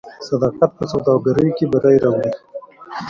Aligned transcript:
صداقت 0.27 0.71
په 0.77 0.83
سوداګرۍ 0.91 1.49
کې 1.57 1.65
بری 1.71 1.97
راوړي. 2.03 2.31